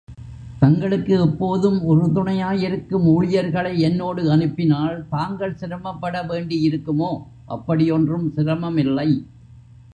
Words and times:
தங்களுக்கு 0.61 1.13
எப்போதும் 1.21 1.77
உறுதுணையாயிருக்கும் 1.89 3.05
ஊழியர்களை 3.07 3.81
என்னோடு 3.81 4.31
அனுப்பினால் 4.31 5.07
தாங்கள் 5.09 5.55
சிரமப்பட 5.55 6.23
வேண்டியிருக்குமோ? 6.23 7.11
அப்படி 7.47 7.91
ஒன்றும் 7.91 8.27
சிரமமில்லை! 8.29 9.09